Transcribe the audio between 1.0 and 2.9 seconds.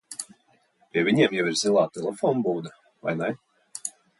viņiem jau ir zilā telefonbūda,